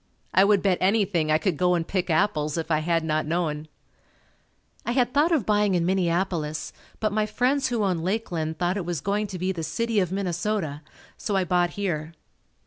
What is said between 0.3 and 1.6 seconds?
I would bet anything I could